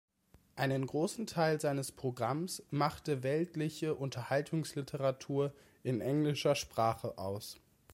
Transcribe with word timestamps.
Einen 0.55 0.87
großen 0.87 1.27
Teil 1.27 1.61
seines 1.61 1.91
Programms 1.91 2.63
machte 2.71 3.21
weltliche 3.21 3.93
Unterhaltungsliteratur 3.93 5.53
in 5.83 6.01
englischer 6.01 6.55
Sprache 6.55 7.19
aus. 7.19 7.59